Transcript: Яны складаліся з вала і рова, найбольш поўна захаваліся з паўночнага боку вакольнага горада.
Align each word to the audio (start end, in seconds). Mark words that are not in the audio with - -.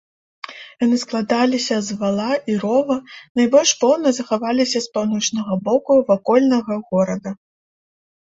Яны 0.83 0.97
складаліся 1.01 1.75
з 1.87 1.97
вала 1.99 2.31
і 2.53 2.55
рова, 2.63 2.97
найбольш 3.41 3.75
поўна 3.83 4.09
захаваліся 4.19 4.79
з 4.87 4.91
паўночнага 4.97 5.53
боку 5.69 6.01
вакольнага 6.09 6.73
горада. 6.91 7.37